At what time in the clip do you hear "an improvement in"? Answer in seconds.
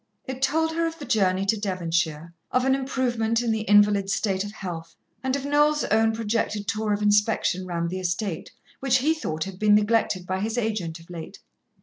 2.65-3.51